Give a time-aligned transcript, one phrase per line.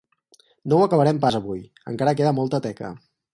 [0.71, 1.61] No ho acabarem pas avui:
[1.93, 2.93] encara queda molta teca.